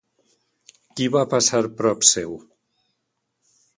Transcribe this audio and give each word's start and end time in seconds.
Qui 1.01 1.09
va 1.15 1.21
passar 1.33 1.61
prop 1.81 2.07
seu? 2.13 2.33